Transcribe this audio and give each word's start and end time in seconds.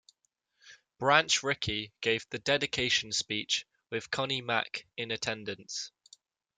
Branch 0.97 1.43
Rickey 1.43 1.91
gave 2.01 2.27
the 2.31 2.39
dedication 2.39 3.11
speech, 3.11 3.67
with 3.91 4.09
Connie 4.09 4.41
Mack 4.41 4.87
in 4.97 5.11
attendance. 5.11 5.91